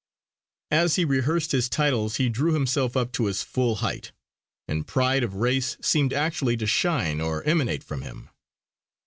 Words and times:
As 0.71 0.95
he 0.95 1.05
rehearsed 1.05 1.51
his 1.51 1.69
titles 1.69 2.15
he 2.15 2.27
drew 2.27 2.53
himself 2.55 2.97
up 2.97 3.11
to 3.11 3.25
his 3.27 3.43
full 3.43 3.75
height; 3.85 4.11
and 4.67 4.87
pride 4.87 5.21
of 5.21 5.35
race 5.35 5.77
seemed 5.79 6.11
actually 6.11 6.57
to 6.57 6.65
shine 6.65 7.21
or 7.21 7.43
emanate 7.43 7.83
from 7.83 8.01
him. 8.01 8.29